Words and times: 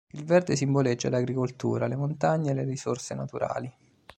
Il 0.13 0.25
verde 0.25 0.55
simboleggia 0.55 1.11
l'agricoltura, 1.11 1.85
le 1.85 1.95
montagne 1.95 2.49
e 2.49 2.53
le 2.55 2.63
risorse 2.63 3.13
naturali. 3.13 3.71